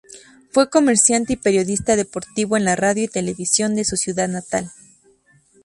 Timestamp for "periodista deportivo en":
1.37-2.65